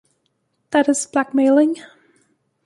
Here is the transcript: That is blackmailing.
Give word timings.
That 0.71 0.89
is 0.89 1.05
blackmailing. 1.05 1.75